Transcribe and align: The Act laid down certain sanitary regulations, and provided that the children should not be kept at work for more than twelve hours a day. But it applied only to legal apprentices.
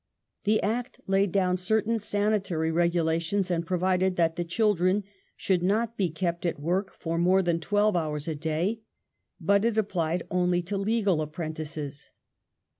The 0.45 0.59
Act 0.63 0.99
laid 1.05 1.31
down 1.31 1.57
certain 1.57 1.99
sanitary 1.99 2.71
regulations, 2.71 3.51
and 3.51 3.67
provided 3.67 4.15
that 4.15 4.35
the 4.35 4.43
children 4.43 5.03
should 5.37 5.61
not 5.61 5.95
be 5.95 6.09
kept 6.09 6.43
at 6.43 6.59
work 6.59 6.95
for 6.97 7.19
more 7.19 7.43
than 7.43 7.59
twelve 7.59 7.95
hours 7.95 8.27
a 8.27 8.33
day. 8.33 8.81
But 9.39 9.63
it 9.63 9.77
applied 9.77 10.23
only 10.31 10.63
to 10.63 10.75
legal 10.75 11.21
apprentices. 11.21 12.09